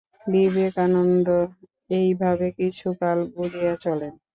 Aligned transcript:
বিবে 0.25 0.65
কানন্দ 0.75 1.27
এইভাবে 1.91 2.47
কিছুকাল 2.57 3.17
বলিয়া 3.35 3.73
চলেন। 3.83 4.13